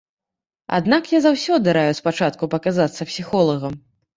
Аднак 0.77 1.03
я 1.17 1.21
заўсёды 1.27 1.67
раю 1.79 1.93
спачатку 2.01 2.51
паказацца 2.57 3.11
псіхолагам. 3.11 3.73